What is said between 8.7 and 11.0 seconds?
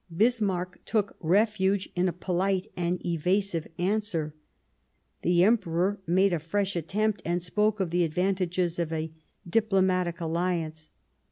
of a" Diplomatic Alliance."